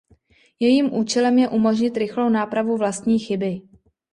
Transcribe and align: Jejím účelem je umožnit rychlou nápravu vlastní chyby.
Jejím 0.59 0.93
účelem 0.93 1.37
je 1.37 1.49
umožnit 1.49 1.97
rychlou 1.97 2.29
nápravu 2.29 2.77
vlastní 2.77 3.19
chyby. 3.19 3.61